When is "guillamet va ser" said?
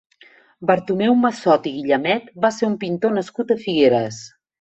1.75-2.65